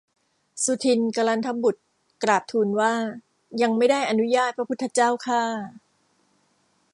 [0.63, 1.81] สุทินน์กลันทบุตร
[2.23, 2.93] กราบทูลว่า
[3.61, 5.43] ยังไม่ได้อนุญาต พระพุทธเจ้าข้า